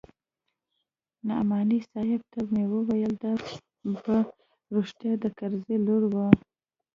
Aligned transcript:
نعماني 1.27 1.79
صاحب 1.91 2.21
ته 2.31 2.39
مې 2.51 2.63
وويل 2.73 3.13
دا 3.23 3.33
په 4.03 4.15
رښتيا 4.75 5.13
د 5.23 5.25
کرزي 5.37 5.77
لور 5.85 6.03
وه. 6.13 6.25